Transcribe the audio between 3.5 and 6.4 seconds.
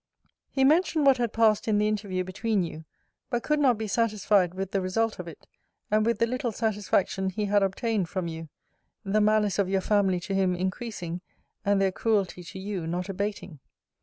not be satisfied with the result of it, and with the